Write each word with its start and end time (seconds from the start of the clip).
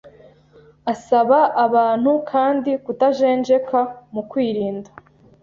Asaba 0.93 1.39
abantu 1.65 2.11
kandi 2.31 2.71
kutajenjeka 2.83 3.79
mu 4.13 4.21
kwirinda 4.29 4.89